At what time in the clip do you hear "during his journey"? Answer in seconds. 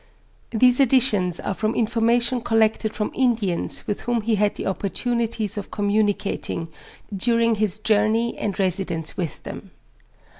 7.15-8.35